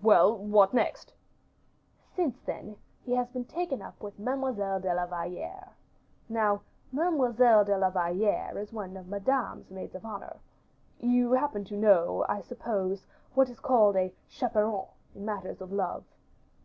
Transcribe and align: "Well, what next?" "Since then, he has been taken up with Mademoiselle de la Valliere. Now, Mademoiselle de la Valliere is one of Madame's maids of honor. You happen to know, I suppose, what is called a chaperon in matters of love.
"Well, 0.00 0.38
what 0.38 0.72
next?" 0.72 1.12
"Since 2.08 2.38
then, 2.42 2.76
he 3.02 3.16
has 3.16 3.28
been 3.32 3.44
taken 3.44 3.82
up 3.82 4.00
with 4.00 4.16
Mademoiselle 4.16 4.78
de 4.78 4.94
la 4.94 5.06
Valliere. 5.06 5.70
Now, 6.28 6.62
Mademoiselle 6.92 7.64
de 7.64 7.76
la 7.76 7.90
Valliere 7.90 8.56
is 8.58 8.72
one 8.72 8.96
of 8.96 9.08
Madame's 9.08 9.72
maids 9.72 9.96
of 9.96 10.04
honor. 10.06 10.36
You 11.00 11.32
happen 11.32 11.64
to 11.64 11.76
know, 11.76 12.24
I 12.28 12.42
suppose, 12.42 13.08
what 13.34 13.50
is 13.50 13.58
called 13.58 13.96
a 13.96 14.14
chaperon 14.28 14.86
in 15.16 15.24
matters 15.24 15.60
of 15.60 15.72
love. 15.72 16.04